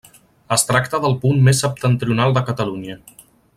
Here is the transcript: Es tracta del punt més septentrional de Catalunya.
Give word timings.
Es 0.55 0.63
tracta 0.69 0.99
del 1.03 1.13
punt 1.25 1.45
més 1.49 1.61
septentrional 1.65 2.35
de 2.39 2.45
Catalunya. 2.51 3.01